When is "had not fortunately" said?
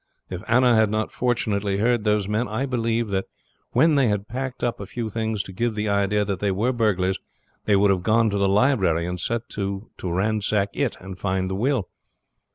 0.75-1.77